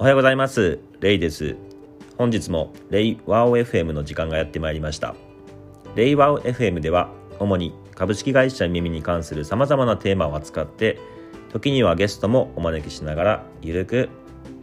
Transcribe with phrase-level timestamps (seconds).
[0.00, 0.78] おはようございます。
[1.00, 1.56] レイです。
[2.16, 5.14] 本日もレイワオ FM の時間がやってまいりました。
[5.94, 10.98] レイワオ FM では主に株式会社耳に関する様々なテーマを扱って
[11.52, 14.08] 時にはゲストもお招きしながらゆるく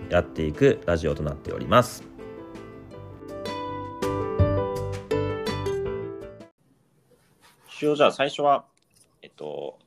[0.10, 2.04] やっていくラジオとなっております。
[7.70, 8.66] 一応じゃあ最初は、
[9.22, 9.78] えっと、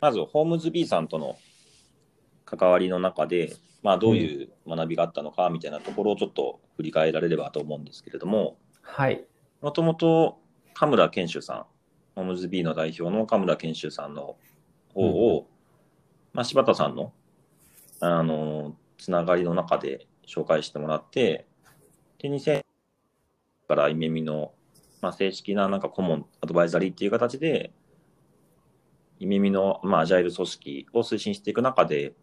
[0.00, 1.36] まずホームズ B さんとの
[2.56, 9.24] 関わりの中で、まあ、どういう学びがあったのかみたいなところをちょっと振り返られればと思うんですけれども、はい。
[9.60, 10.38] もともと
[10.74, 11.66] 田村健修さん、
[12.14, 14.36] ホームズ B の代表の田村健修さんの
[14.94, 15.46] 方を、
[16.32, 17.12] まあ、柴田さんの、
[18.00, 21.46] あの、つながりの中で紹介してもらって、
[22.18, 22.64] で、2000
[23.68, 24.52] からイメミの、
[25.00, 27.72] まあ、正式ななんか顧問アドバイザリーっていう形で、
[29.20, 32.14] イメミの、まあ、アジャイル組織を推進していく中で、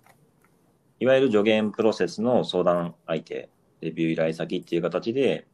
[1.00, 3.50] いわゆる助言プロセスの相談相手、
[3.82, 5.46] レビュー依頼先っていう形で、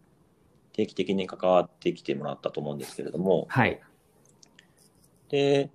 [0.74, 3.82] 定期的に関わってきてもらったと思うんですけれども、はい。
[5.30, 5.70] で、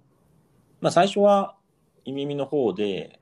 [0.81, 1.56] まあ、最初は、
[2.05, 3.19] イミミの方で、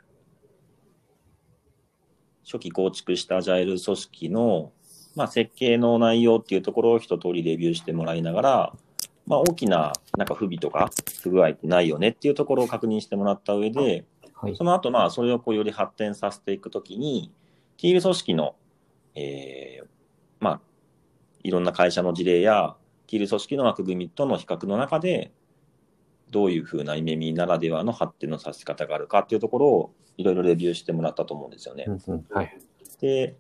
[2.45, 4.73] 初期構築したアジャイル組織の、
[5.17, 8.73] まあ、設計の内容っていうところを一通りレビューしてもらいながら、
[9.27, 10.91] まあ、大きななんか不備とか
[11.23, 14.05] 不具合ってないよねっていうところを確認してもらった上で、
[14.45, 14.57] はい。
[14.57, 17.33] その後、まあ、それをこうより発展させていくときに、
[17.77, 18.57] ティール組織の、
[19.15, 19.87] えー
[20.41, 20.61] まあ、
[21.43, 25.33] いろんな会社の事例や、ティール組織の枠組みとの比較の中で、
[26.31, 31.85] どういうふうなイメミならではの発展のさせ方があるかっていうところを、いろいろレビューしてもらったと思うんですよね。
[31.87, 32.59] うんうんはい。
[33.01, 33.37] で、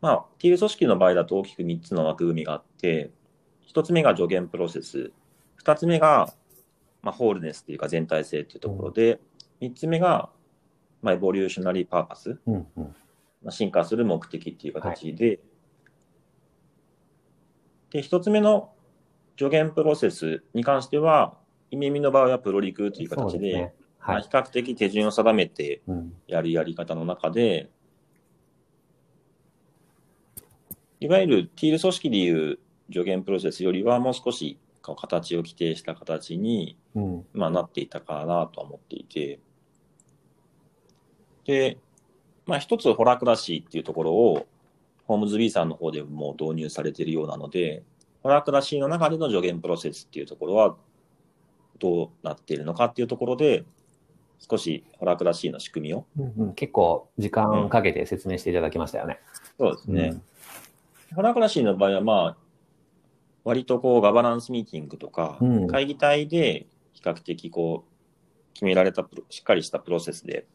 [0.00, 3.10] まあ、ティール組織の場合だと大きく3つの枠組みがあって、
[3.72, 5.12] 1つ目が助言プロセス、
[5.62, 6.32] 2つ目が、
[7.02, 9.20] まあ、ホールネスっていうか全体性っていうところで、
[9.60, 10.30] 3つ目が、
[11.02, 12.64] まあ、エボリューショナリーパーパス、うんうん。
[13.42, 15.40] まあ、進化する目的っていう形で、
[17.90, 18.72] で、1つ目の
[19.38, 21.34] 助言プロセスに関しては、
[21.70, 23.74] イメミの場合はプロリクという形で、そうすね。
[23.98, 24.28] はいまあ比。
[24.28, 26.14] 較的手順を定めてうん。
[26.26, 27.70] やるやり方の中で、
[31.00, 32.58] いわゆるティール組織でいう
[32.92, 37.26] 助言プロセスよりはもう少し形を規定した形に、うん。
[37.32, 39.40] まあ、なっていたかなとは思っていて、
[41.50, 41.78] で、
[42.46, 44.46] まあ一つホラクラシーっていうところを、
[45.06, 47.82] ホームズ B さんの方でも導入されているようなので、
[48.22, 50.76] ホラクラシーの中での助言プロセスっていうところは
[51.80, 53.64] どうなっているのかっていうところで、
[54.38, 59.18] 少しホラクラシーの仕組みをうんうん結構時間かけて説明していただきましたよね。
[59.58, 60.22] そうですね。
[61.14, 62.36] ホラクラシーの場合は、まあ、
[63.44, 70.46] 割とこう、ガバナンスミーティングとか、うん会議体で比較的こう、決められたしっかりしたプロセスで、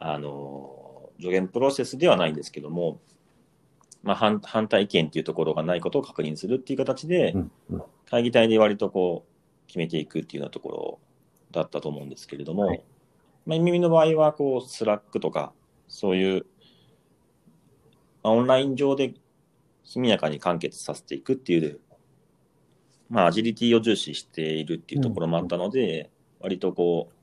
[0.00, 2.98] あの、助言プロセスではないんですけども、
[4.02, 7.36] まあ、反反対意見っていうところがないことを確認するっていう形で、
[8.08, 10.98] 会議体で割とこう、決めていくっていうようなところ
[11.52, 12.82] だったと思うんですけれども、はい。
[13.44, 15.52] まあ、耳の場合は、こう、 Slack とか、
[15.86, 16.46] そういう、
[18.22, 19.12] まあ、オンライン上で
[19.84, 21.78] 速やかに完結させていくっていう、
[23.10, 26.10] まあ、アジリティを重視しているっていうところもあったので、
[26.40, 27.19] 割とこう、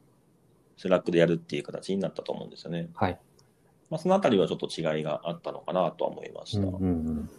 [0.77, 2.89] Slack でやるっていう形になったと思うんですよね。
[2.93, 3.19] はい。
[3.89, 6.67] まあ、そのあたりはちょっと違いがあったのかなとは思いました。
[6.67, 7.29] うんうんうん。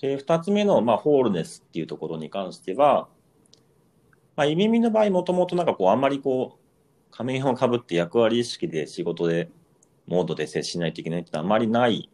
[0.00, 3.08] で、二つ目の、まあ、 wholeness っていうところに関しては、
[4.36, 6.58] まあ、イミミの場合、もともとなんかこう、あんまりこう、
[7.10, 9.50] 仮面をかぶって役割意識で仕事で、
[10.06, 12.10] モードで接しないといけないっていうのはあまりない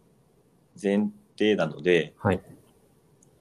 [0.81, 1.09] 前
[1.39, 2.41] 提なので、はい。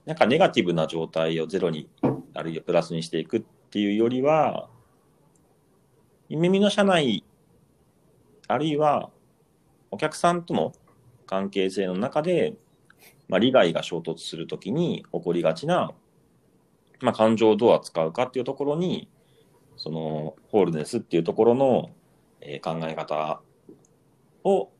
[0.06, 1.88] なんかネガティブな状態をゼロに、
[2.34, 4.70] あるいはプラスにしていくっていうよりは、
[6.36, 7.24] 耳の社内、
[8.48, 9.10] あるいは
[9.90, 10.72] お客さんとの
[11.26, 12.54] 関係性の中で、
[13.28, 15.92] まあ、利害が衝突するときに起こりがちな、
[17.00, 19.08] まあ、感情をどう扱うかっていうところに、
[19.76, 21.90] その、ホールネスっていうところの、
[22.40, 23.40] えー考え方
[24.44, 24.70] を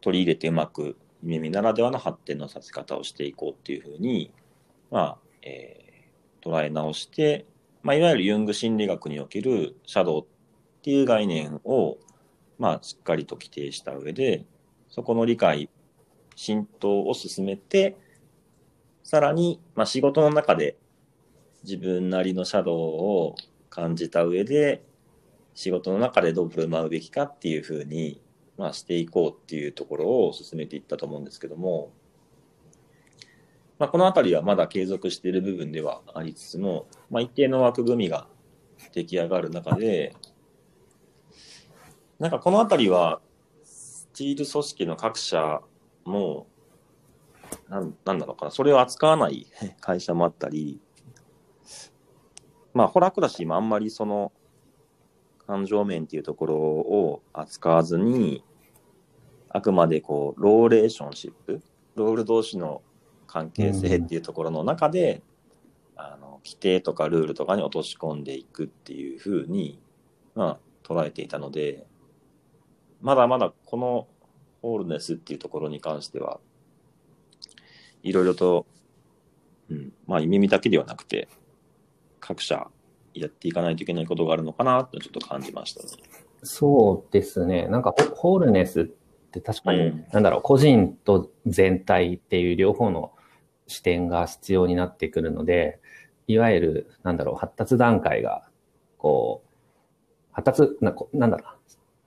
[0.00, 4.32] 取り入れてうまく耳ならではの発展のさせ方をしていこうっていうふうに、
[4.90, 5.84] まあ、えー
[6.44, 7.46] 捉え直して、
[7.82, 10.26] まあ、いわゆるユング心理学におけるシャドウっ
[10.84, 11.96] っていう概念を、
[12.58, 14.44] まあ、しっかりと規定した上で、
[14.90, 15.70] そこの理解、
[16.36, 17.96] 浸透を進めて、
[19.02, 20.76] さらに、まあ、仕事の中で
[21.62, 23.34] 自分なりのシャドウを
[23.70, 24.84] 感じた上で、
[25.54, 28.20] 仕事の中でどう振る舞うべきかっていうふうに、
[28.58, 31.92] まあ、していこうっていうところを進めていったと思うんですけども、
[33.78, 38.26] まあ、このあたりはまだ継続している部分ではありつつも、まあ、一定の枠組みが
[38.92, 40.14] 出来上がる中で、
[42.24, 43.20] なんかこのあたりは、
[43.64, 45.60] スチール組織の各社
[46.06, 46.46] も、
[47.68, 49.46] なんなんだろうかな、それを扱わない
[49.82, 50.80] 会社もあったり、
[52.72, 54.32] まあ、ホラクラシーもあんまりその、
[55.46, 58.42] 感情面っていうところを扱わずに、
[59.50, 61.60] あくまでこう、 relationship、
[61.94, 62.80] ロール同士の
[63.26, 65.20] 関係性っていうところの中で、
[65.94, 69.78] あの、規定とかルールとかに落とし込んでいくっていうふうに、
[70.34, 71.86] まあ、捉えていたので、
[73.04, 74.08] まだまだこの
[74.62, 76.40] ホールネスっていうところに関しては、
[78.02, 78.64] いろいろと、
[79.70, 81.28] うん、まあ、耳だけではなくて、
[82.18, 82.66] 各社
[83.12, 85.88] やっていかないといけないことがあるのかなってちょっと感じましたね。
[86.42, 87.68] そうですね。
[87.68, 93.12] なんかホ、ホールネスって確かに、うんなんだろう、個人と全体っていう両方の
[93.66, 95.78] 視点が必要になってくるので、
[96.26, 98.48] いわゆる、なんだろう、発達段階が、
[98.96, 99.48] こう、
[100.32, 101.56] 発達、なこなんだろうな、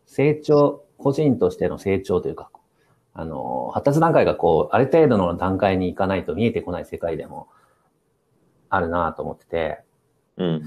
[0.07, 2.49] 成長、個人としての成長というか、
[3.13, 7.47] あの、発達段階がこう、ある程度の段階に行かないと見えてこない世界でも
[8.69, 9.79] あるなと思ってて、
[10.38, 10.63] うん。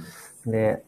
[0.47, 0.83] で、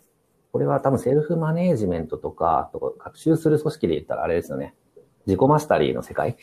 [0.50, 4.74] これは多分セルフマネージメントとか、あと学習する組織で言ったらあれですよね。
[5.26, 6.36] 自己マスタリーの世界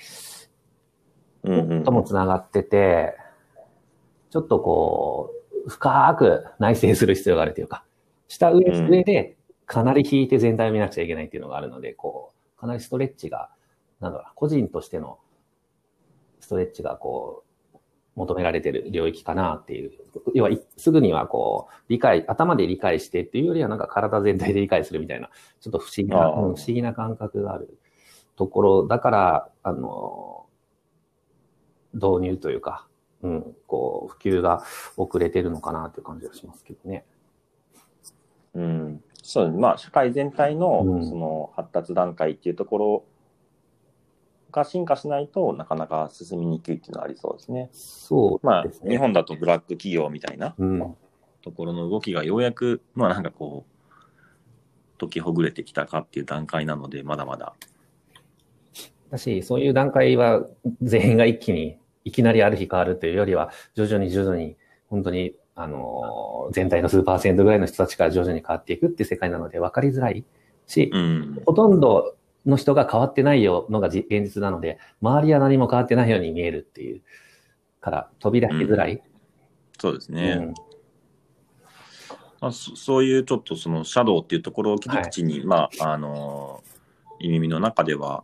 [1.44, 3.16] うんうんとも繋がってて、
[4.30, 5.32] ちょっとこ
[5.66, 7.84] う、深く内省する必要があるというか、
[8.28, 13.50] 下上、うん上でかなり引いて全体を見なくちゃいけないっていうのがあるので、こう、かなりストレッチが、
[14.00, 15.20] なんだろうな、個人としての
[16.40, 17.50] ストレッチがこう、
[18.16, 19.92] 求められてる領域かなっていう。
[20.34, 25.30] 要は、いすぐにはこう、理解、頭で理解してっていうよりはなんか体全体で理解するみたいな、
[25.62, 27.78] ちょっと不思議な、不思議な感覚がある
[28.36, 30.48] ところ、だから、あの、
[31.94, 32.88] 導入というか、
[33.22, 34.64] うん、こう、普及が
[34.98, 37.06] 遅れてるのかなという感じがしますけどね。
[38.54, 43.04] うん、そうですまあ、社会全体のうんその発達段階っていうところ
[44.52, 47.70] が進化しないとなかなか進みにくいっていうのはありそうですね。
[47.72, 48.90] そうまあです、ね。
[48.90, 50.96] 日本だとブラック企業みたいなうん。
[51.44, 57.54] ところの動きがようやく、まあなんかこう、解きほぐれてきたかっていう段階なので、まだまだ。
[59.12, 60.44] だし、そういう段階は
[60.82, 70.24] 全員が一気に、いきなりある日変わるというよりは、徐々に徐々に、本当に、あのー、全体の数パーセントぐらいの人たちから徐々に変わっていくっていう世界なので分かりづらい
[70.68, 71.42] し、うん。
[71.46, 72.16] ほとんど
[72.46, 77.02] の人が変わってないよのがじ現実なので、周りは何も変わってないように見えるっていう
[77.82, 79.04] から、飛び出しづらい。
[79.78, 80.38] そうですね。
[80.40, 80.54] うん
[82.40, 88.24] まあ、そそういうちょっとそのシャドウっていうところを切り口に、まあ、あのー、意味の中では、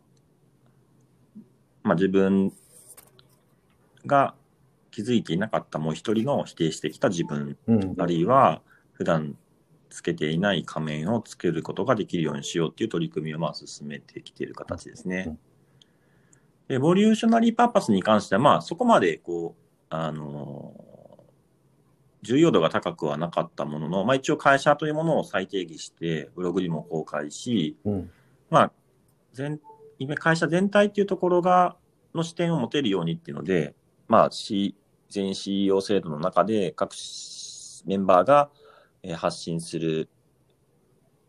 [1.84, 2.54] まあ自分
[4.06, 4.36] が
[4.96, 7.96] 気づいていなかったもう一人の否定してきた自分、うん。
[7.98, 8.62] あるいは
[8.94, 9.36] 普段
[9.90, 15.38] つけていない仮面をつけることができるようにしようっていう取り組みをまあ進めてきている形ですね
[16.70, 16.76] うん。
[16.76, 20.86] エボリューショナリーパーパスに関しては、まあそこまでこう、あのー
[22.22, 28.12] 重要度が高くはなかったものの、まあ一応会社というものを再定義して、ブログにも公開し、うん。
[28.50, 28.72] まあ、
[29.32, 29.60] 全、
[30.00, 31.78] 今会社全体っていうところが、
[32.16, 33.76] の視点を持てるようにっていうので、
[34.08, 34.76] まあ、C、
[35.10, 36.94] 全 CEO 制度の中で各
[37.86, 38.50] メンバーが
[39.18, 40.10] 発信する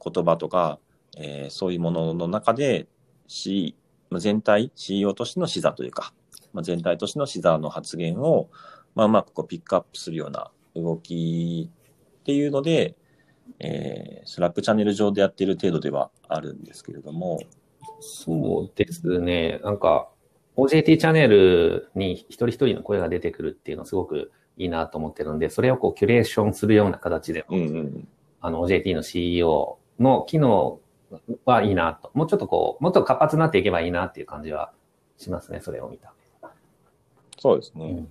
[0.03, 0.79] 言葉とか、
[1.17, 2.87] えーそういうものの中で、
[3.27, 3.75] C、
[4.19, 6.13] 全体、CEO としての視座というか、
[6.53, 8.49] まあ、全体としての視座の発言を、
[8.95, 11.71] まあ、うまくこうピックアップするような動き
[12.21, 12.97] っていうので、
[13.59, 17.41] えースラックチャンネル上でやっている程度ではあるんですけれども、
[18.01, 19.61] そうですね。
[19.63, 20.09] なんか、
[20.57, 28.09] OJT チャンネルに一人一人の声が出てくるっていうのはすごくいいなと思ってるんで、それをこうキュレーションするような形で、うんうん、
[28.41, 30.81] あの OJT の CEO の機能
[31.45, 32.11] はいいなと。
[32.15, 34.73] もうちょっとこう、もっと活発になっていけばいいなっていう感じは
[35.19, 36.13] しますね、それを見た。
[37.39, 37.85] そうですね。
[37.85, 38.09] うん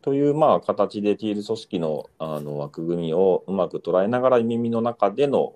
[0.00, 5.54] という、まあ、形でティール組織のあの枠組みをうまく捉えながら耳の中での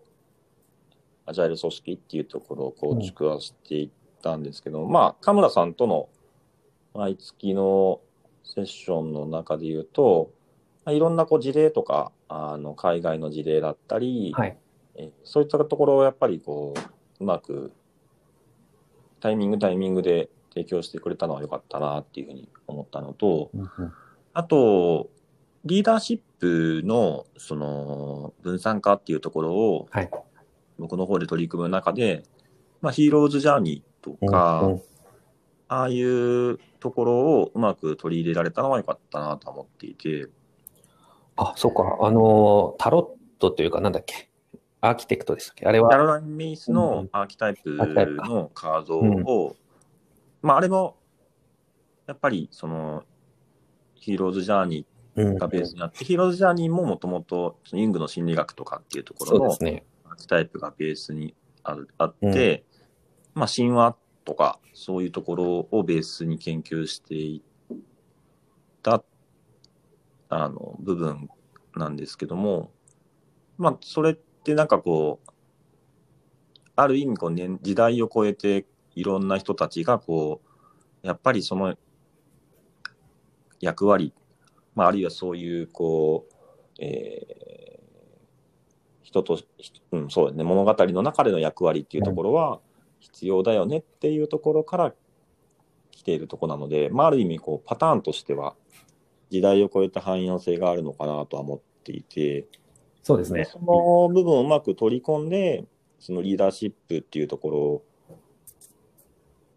[1.25, 3.89] アジャイル組織っていうところを構築はしていっ
[4.23, 6.09] たんですけど、まあ、田村さんとの
[6.95, 8.01] 毎月の
[8.45, 10.31] セッションの中で言うと、
[10.85, 14.57] まあ、いろんなこう事例とか、あの海外の事例だったり、はい。
[14.95, 17.73] えそういったところをやっぱりこう、うまく
[19.21, 23.93] タイミングタイミングで提供してくれたのは良かったなっていうふうに思ったのと、うんうん
[24.35, 25.11] あと、
[25.65, 30.11] リーダーシップのその分散化っていうところをはい。
[30.79, 32.25] 僕の方で取り組む中で、
[32.81, 34.83] まあ、ヒーローズジャーニーとか、うんうん。
[35.69, 40.29] ああいうところをうまく取り入れられたのは良かったなと思っていて、
[41.37, 41.97] あ、そうか。
[42.03, 44.29] あの、タロットというか、なんだっけ？
[44.83, 45.65] アーキテクトでしたっけ？
[45.65, 49.57] あれキャは、ロライン・メイスのアーキタイプのカードを、
[50.43, 50.97] まあ、あれも、
[52.07, 53.05] やっぱり、その、
[53.95, 55.37] ヒーローズ・ジャーニうん。
[55.37, 59.53] ーがベースにあって、ヒーローズ・ジャーニーももともと、ユングの心理学とかっていうところの。
[59.53, 59.83] アー
[60.19, 62.65] キタイプがベースにあって、
[63.35, 67.43] まあ、神話とか、そういうところをベースに研究してい
[68.83, 69.03] た、
[70.29, 71.29] あの、部分
[71.77, 72.71] なんですけども、
[73.59, 75.31] まあ、それってなんかこう、
[76.77, 80.41] ある意味こう、ね、時代を超えていろんな人たちがこ
[81.03, 81.77] う、やっぱりその
[83.61, 84.15] 役割、
[84.75, 86.35] まあ、あるいはそういうこう、
[86.81, 87.43] えー
[89.13, 92.61] 人と、ひうん、そうですね、物語の中での役割っていうところは
[93.03, 94.95] 必要だよねっていうところから
[95.91, 98.55] 来ているところなので、まあ、ある意味こうパターンとしては
[99.31, 102.47] 時代を超えた汎用性があるのかなとは思っていて、
[103.03, 103.45] そうですね。
[103.45, 105.65] その部分をうまく取り込んで、
[105.99, 107.83] そのリーダーシップっていうとこ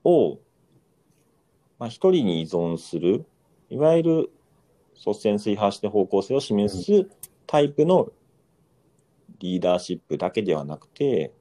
[0.03, 0.39] ろを、
[1.77, 3.25] まあ、一人に依存する、
[3.69, 4.29] いわゆる
[4.95, 7.07] 率先垂発して方向性を示す
[7.45, 8.11] タイプの
[9.39, 11.31] リーダーシップだけではなくて、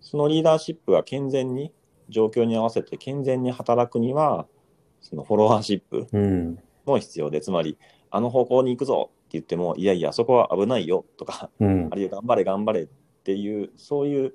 [0.00, 1.72] そのリーダーシップが健全に、
[2.08, 4.46] 状況に合わせて健全に働くには、
[5.00, 6.58] そのフォロワーシップうん。
[6.84, 7.78] も必要で、つまり、
[8.10, 11.94] あの方向に行くぞって言っても、いやいや、そこは危ないよとか、うんあ。
[11.94, 12.88] るいは頑張れ頑張れっ
[13.22, 14.34] ていう、そういう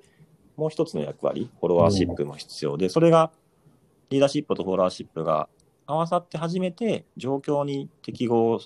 [0.58, 3.32] もう一つの役割、フォロワーシップも必要で、それが
[4.10, 5.50] リーダーシップとフォロワーシップが
[5.86, 8.60] 合わさって初めて状況に適合、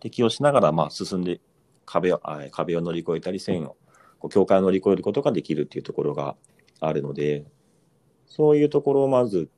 [0.00, 1.40] 適応しながらまあ進んで
[1.84, 3.76] 壁をあ壁を乗り越えたり、線を、
[4.24, 6.34] こう境界を乗り越えることができるっていうところが
[6.80, 7.44] あるので、
[8.26, 9.50] そういうところをまず、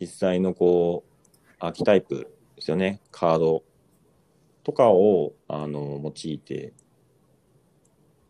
[0.00, 3.62] 実際のこう、アーキタイプですよね、カード
[4.64, 6.72] とかをあの用いて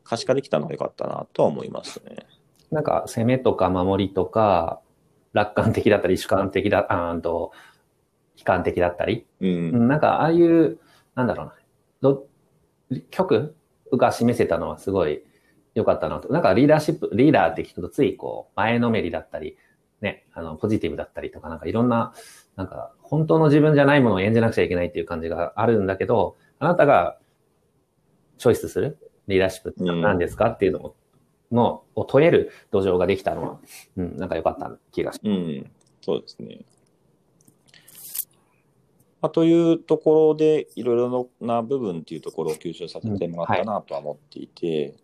[0.03, 2.27] 可視化できたのが良かったなとは思いますね。
[2.73, 4.81] なんか、攻めとか守りとか、
[5.33, 7.53] 楽観的だったり、主観的だ、あと、
[8.37, 9.47] 悲観的だったり、う。
[9.47, 10.81] うんんなんか、ああいう、
[11.15, 11.55] なんだろうな、
[12.01, 12.27] ど、
[13.11, 13.55] 曲
[13.97, 15.23] が示せたのはすごい
[15.75, 16.33] 良かったなと。
[16.33, 19.57] なんかリーダーシップ、リーダーって聞くとついこう、前のめりだったり、
[20.01, 22.13] ね、あの、ポジティブだったりとか、なんかいろんな、
[22.57, 27.19] なんか、本当の自分じゃないものを演じなくちゃいけないっていう感じがあるんだけど、あなたが
[28.39, 30.97] チョイスするリーダーシップって何ですかっていうのを、
[31.51, 33.59] のを問える土壌ができたのは、
[33.97, 35.71] うん、なんか良かった気がしますうん。
[36.01, 36.61] そうですね。
[39.21, 44.95] まあ、というところで、いろいろな部分っていうところを吸収させてもらったなとは思っていて、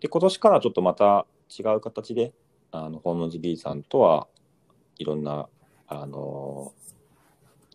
[0.00, 2.34] で、今年からちょっとまた違う形で、
[2.70, 4.28] あの、ホームズ B さんとは
[4.98, 5.48] いろんな、
[5.86, 6.74] あの、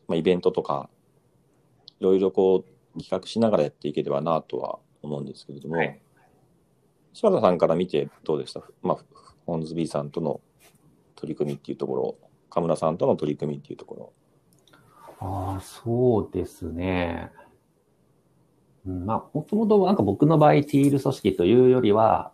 [0.07, 0.89] まあ、イベントとか、
[1.99, 2.63] いろいろこ
[2.95, 5.99] う、企画しながらやっていければなとは思うんですけれども、はい。
[7.13, 8.61] 柴田さんから見てどうでした？
[8.83, 8.97] まあ、
[9.47, 10.41] ホームズ B さんとの
[11.15, 12.17] 取り組みっていうところ、
[12.49, 14.13] 河村さんとの取り組みっていうところ。
[15.19, 17.31] ああ、そうですね。
[18.85, 22.31] うんまあ、もともとなんか僕の場合、ティール組織というよりは、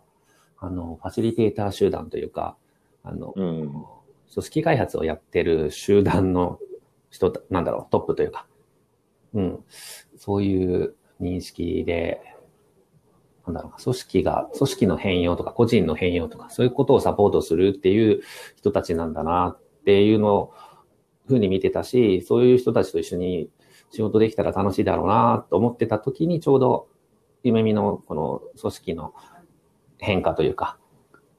[0.58, 2.56] あの、ファシリテーター集団というか、
[3.02, 3.84] あの、うん。
[4.32, 6.58] 組織開発をやってる集団の
[7.10, 8.46] 人、なんだろう、トップというか、
[9.32, 9.64] うん、
[10.16, 12.20] そういう認識で、
[13.46, 18.22] なんだろうな、組織が、組織の変容とか、個人の変容とか、そういうことをサポートするっていう
[18.56, 20.54] 人たちなんだなっていうのを、
[21.26, 23.48] ふうに見てたし、そういう人たちと一緒に
[23.90, 26.88] 仕事できたら楽しいだろうなと思ってた時に、ちょうど、
[27.42, 29.14] 夢見のこの組織の
[29.98, 30.78] 変化というか、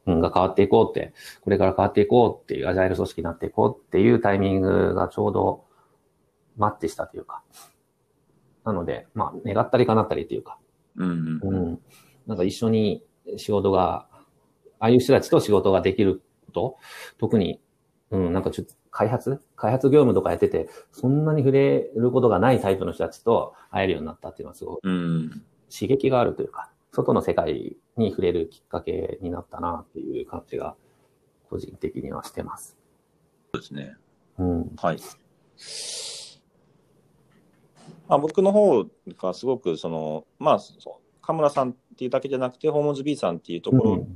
[0.06, 5.66] うん、が変わっていこうって、これから変わっていこうっていう、アジャイル組織になっていこうっていうタイミングがちょうど
[6.58, 7.44] マッチしたというか。
[8.64, 10.58] なので、まあ、願ったり叶ったりというか、
[10.98, 11.40] うん。
[11.44, 11.80] うん。
[12.28, 13.04] なんか一緒に
[13.38, 14.08] 仕事が、
[14.80, 16.78] ああいう人たちと仕事ができること、
[17.18, 17.62] 特に、
[18.12, 19.42] うん、なんかちょっと開発？
[19.58, 25.44] 開発業務とかやってて、そんなに触れることがないタイプの人たちと会えるようになったっていうのはすごいうん。
[25.70, 30.76] 刺激があるというか、外の世界に触れるきっかけになったなっていう感じが、
[31.50, 32.78] 個人的にはしてます。
[33.54, 33.98] そうですね。
[34.40, 34.72] うん。
[34.78, 34.98] はい。
[38.08, 38.86] まあ、僕の方
[39.18, 44.08] がすごく、その、まあ、そう河村さんっていうだけじゃなくて、ホームズ B さんっていうところ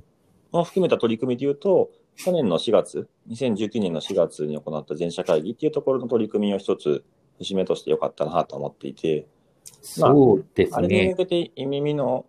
[0.54, 1.92] を含めた取り組みで言うと、
[2.24, 7.04] 去年の4月、2019年の4月に行った全社会議っていうところの取り組みを一つ、
[7.38, 9.26] 節目としてよかったなと思っていて、
[10.00, 11.16] まあそうですあれにね向。
[11.16, 12.26] けて、耳の、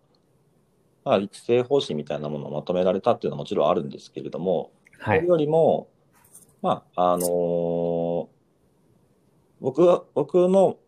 [1.04, 4.70] まあ、育成方針みたいなものをまとめられたっていうのはもちろんあるんですけれども、
[5.00, 5.18] はい。
[5.18, 5.88] それよりも、
[6.62, 8.26] まあ、あのー
[9.61, 10.78] 僕は、僕の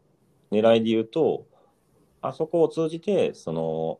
[0.50, 1.47] 狙いで言うと、
[2.23, 3.99] あそこを通じて、その、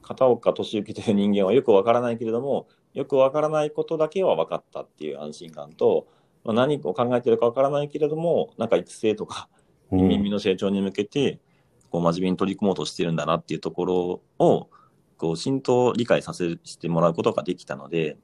[0.00, 6.06] 片岡俊之という人間はよくわからないけれども、よくわからないことだけは分かったっていう安心感と、
[6.44, 9.48] まあ、何を考えてるかわからないけれども、なんか育成とか、
[9.90, 11.40] 耳の成長に向けて、
[11.90, 14.68] こう真面目に取り組もうとしてるんだなっていうところを、
[15.16, 18.16] こう浸透理解させしてもらうことができたので、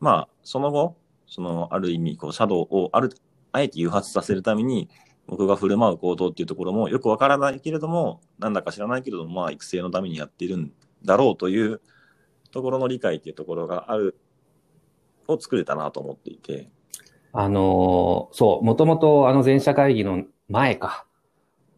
[0.00, 3.10] まあ、その後、その、ある意味、こう、シャドウをある、
[3.52, 4.88] あえて誘発させるために、
[5.26, 10.72] 僕が振る舞う行動っていうところもよくわからないけれども、なんだか知らないけれども、まあ、育成のためにやってるん
[11.04, 11.80] だろうという
[12.56, 14.16] ところの理解っていうところがある、
[15.28, 16.70] を作れたなと思っていて。
[17.32, 21.04] あのー、そう、もともとあの前者会議の前か。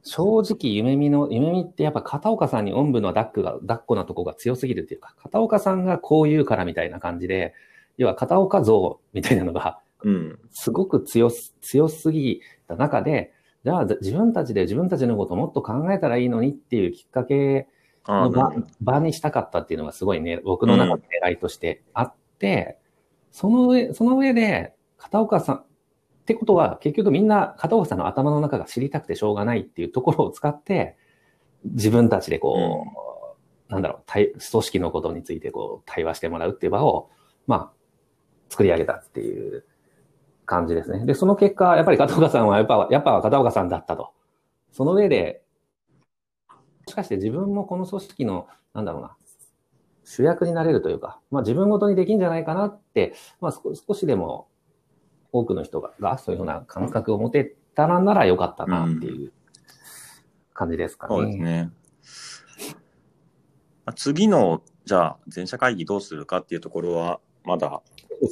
[0.05, 7.55] 正直、夢見の、夢見ってやっぱ片岡さんにおんぶの抱っこが、抱っこなとこが強すぎるっていうか、片岡さんがこう言うからみたいな感じで、
[7.97, 13.33] 要は片岡像みたいなのが、うん、すごく強す、強すぎた中で、
[13.65, 17.67] じゃあ自分たちで自分たちのことをもっと考えたらいいのにっていうきっかけ
[18.09, 25.63] の場場にしたかったっていうのがすごいね、僕の中の狙いとしてあって、うん、その上、その上で、片岡さん、っ
[26.25, 30.97] てことは結局みんな片岡さんの頭の中が知りたくてしょうがないっていうところを使って、
[31.65, 32.87] 自分たちでこ
[33.69, 37.11] う、うん、なんだろう、組織のことについてこう対話してもらうっていう場を、
[37.47, 37.73] まあ、
[38.49, 39.65] 作り上げたっていう
[40.47, 41.05] 感じですね。
[41.05, 44.13] で、その結果、やっぱり片岡さんはやっぱ、やっぱ片岡さんだったと。
[44.73, 45.48] その上で、も
[46.89, 49.17] しかして自分もこの組織の、なんだろうな、
[50.05, 54.49] 主役になれるというか、まあ自分ごとにできんじゃないかなって、まあ少しでも
[55.31, 59.33] 多くの人ががそういうような感覚を持てたらならよかったなっていう
[60.53, 61.15] 感じですかね。
[61.15, 61.71] うん、そうですね。
[63.97, 67.83] 次の、じゃあ、全社会議どうするかっていうところは、まだ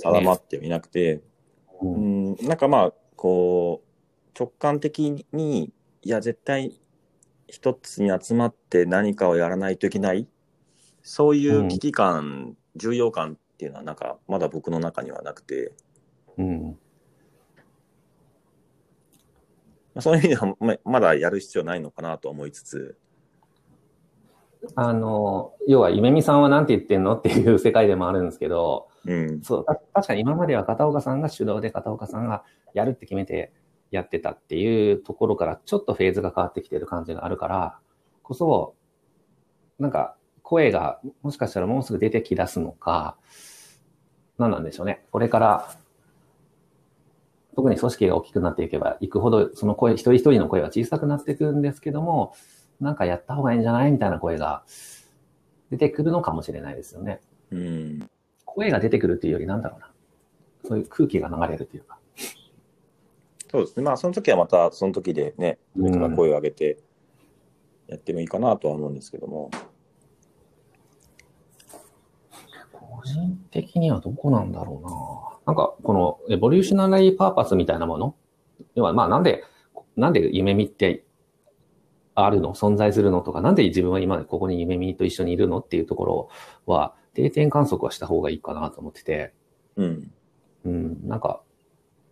[0.02, 1.22] 定まってはいなくて、
[1.80, 5.72] うん、なんかまあ、こう、直感的に、
[6.02, 6.78] いや、絶対
[7.48, 10.26] 一つに集まって何かをやらないといけない、
[11.02, 15.72] そういう危機感、うん、重要感っていうのは、なんか、まだ僕の中にはなくて、
[16.36, 16.78] うん。
[19.98, 22.98] そういう意味ではま、まだやる必要ないのかなと思いつつ、
[24.74, 33.52] あの、要は、夢見さんは何て言ってんのっていう世界でもあるんですけど、うん、そう、確かに今までは片岡さんが主導で片岡さんがやるって決めて
[33.96, 37.78] やってたっていうところからちょっとフェーズが変わってきてる感じがあるから、
[38.22, 38.74] こそ、
[39.78, 43.16] なんか声がもしかしたらもうすぐ出てき出すのか、
[44.38, 45.04] 何なんでしょうね。
[45.10, 45.70] これから、
[47.56, 52.34] 特に組織が大きくなっていけばいくほど、その声、一人一人の声は小さくなっていくんですけども、
[52.80, 54.62] なんかやった方がいいんじゃないみたいな声が
[55.70, 57.20] 出てくるのかもしれないですよね。
[57.50, 58.10] うん。
[58.44, 59.90] 声が出てくるっていうよりなんだろうな。
[60.64, 61.95] そういう空気が流れるというか。
[63.50, 63.82] そうですね。
[63.82, 66.78] まあ、その時はまた、その時でね、上から声を上げて
[67.86, 69.50] やってもいいかなとは思うんですけども。
[72.72, 74.80] 個人的にはどこなんだろ
[75.46, 75.52] うな。
[75.52, 78.16] なんか、このエボリューショナリーパーパスみたいなもの？
[78.74, 79.44] 要は、まあ、なんで、
[79.96, 81.04] なんで夢見って
[82.14, 82.54] あるの？
[82.54, 85.58] 存在するのとか、なんで自分は今ここに夢見と一緒にいるの？
[85.58, 86.28] っていうところ
[86.66, 89.32] は、定点観測はした方がいいかなと思ってて、
[89.76, 90.10] うん。
[90.64, 91.42] うん、なんか、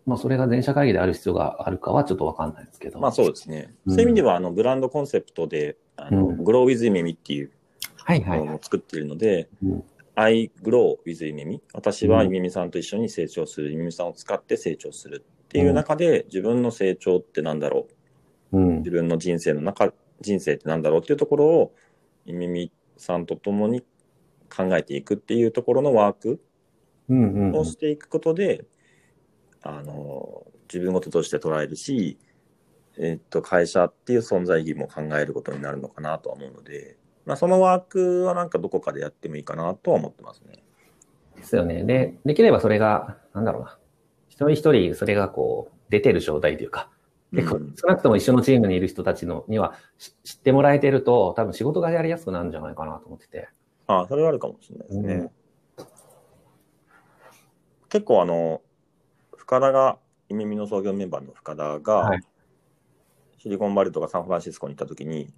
[0.07, 3.01] まあ、それが全社会議である必要があるかはちょっとわかんないですけど。
[3.01, 3.75] まあ、そうですね。
[3.87, 7.51] うん、そういう意味では、あの、ブランドコンセプトで、あの、うん、グローウィズイメミっていう、
[7.97, 8.41] はいはい。
[8.41, 11.63] を作っているので、うん、I grow with イメミ。
[11.73, 13.73] 私はイメミさんと一緒に成長する。
[13.73, 17.87] イメミさんを使って成長するっていう中で、自分の成長ってなんだろ
[18.53, 18.59] う。
[18.59, 21.75] うん、自分の人生の中、人生ってなんだろうっていうところを、
[22.27, 23.83] イメミさんと共に
[24.55, 26.41] 考えていくっていうところのワーク
[27.59, 28.65] をしていくことで、
[29.65, 32.19] あの、自分事として捉えるし、
[32.99, 40.63] えっと、会社っていう存在意義も考えることになるのかなとは思うので、まあ、そのワークはなんかどこかでやってもいいかなとは思ってますね。
[41.37, 41.83] ですよね。
[41.85, 43.79] で、できればそれが、なんだろうな。
[44.29, 46.91] 一人一人それがこう、出てる状態というか、
[47.33, 49.75] 結構、少なくとも一緒のチームにいる人たちのには
[50.25, 53.49] 知ってもらえてると、多分仕事がやりやすくなるんじゃないかなと思ってて。
[53.87, 55.15] ああ、それはあるかもしれないですね。
[55.15, 55.31] うん、
[57.89, 58.61] 結構あの、
[59.45, 59.99] 深田が、
[60.31, 62.21] イメミの創業メンバーの深田が、はい、
[63.39, 65.29] シリコンバレーとかサンフランシスコに行った時に、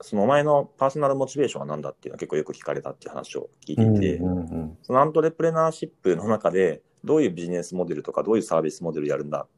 [0.00, 9.48] そのお前のパーソナルモチベーションは何だっていうのは結構よく聞かれたっていう話を聞いていて、うんうんうん、そのアントレプレナーシップの中で、どういうビジネスモデルとか、どういうサービスモデルやるんだっ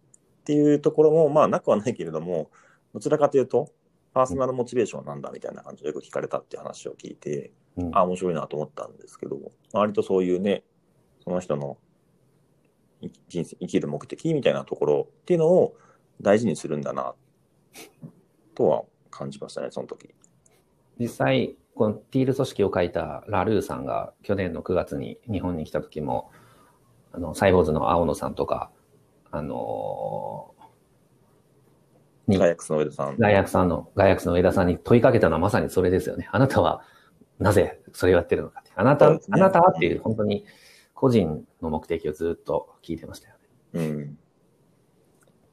[0.45, 2.51] ていうところも、まあなくはないけれども、
[2.93, 3.71] どちらかというと、
[4.13, 9.39] パーソナルモチベーションは何だみたいな感じでよく聞かれたっていう話を聞いて、うん、あ、面白いなと思ったんですけど、
[9.73, 10.65] 割とそういうね、
[11.23, 11.77] その人の
[13.29, 15.75] 人生、生きる目的みたいなところっていうのを
[16.21, 17.15] 大事にするんだな、
[18.55, 20.15] とは感じましたね、その時。
[20.99, 26.31] 実際、このティール組織を書いたラルーさんが去年の9月に日本に来た時も、
[27.13, 28.71] あの、サイボーズの青野さんとか、
[29.31, 33.17] あのー、にガイアックスの上田さん。
[33.19, 36.29] ガイアクさんの、ガイアクスの上田さんに問いかけたのはまさにそれですよね。
[36.33, 36.83] あなたは
[37.39, 38.73] なぜそれをやってるのかって。
[38.75, 40.45] あなた、ねあなたはっていう、本当に
[40.97, 43.35] 個人の目的をずっと聞いてましたよ
[43.75, 43.87] ね。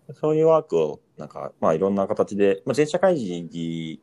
[0.07, 0.15] うん。
[0.15, 4.01] そういうワークを、なんか、まあいろんな形で、まあ全社会議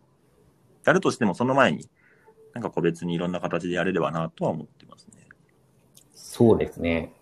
[0.84, 1.88] やるとしてもその前に、
[2.52, 5.26] なんか個別にいろんな形でやれればなとは思ってますね。
[6.14, 7.14] そうですね。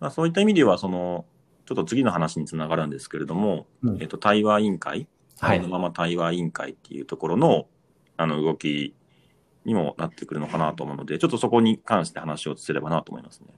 [0.00, 1.24] まあそういった意味では、その、
[1.64, 7.66] ちょっと次の話につながるんですけれども、うんえっと、対話委員会、はいありのまま対話委員会っていうところの、
[8.16, 8.94] あの、動き
[9.64, 13.48] にもなってくるのかなと思うので、ちょっとそこに関して話をすればなと思いますね。